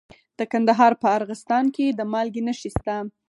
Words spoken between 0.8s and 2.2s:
په ارغستان کې د